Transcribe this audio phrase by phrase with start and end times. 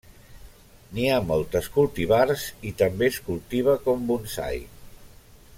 [0.97, 4.63] N'hi ha moltes cultivars i també es cultiva com bonsai.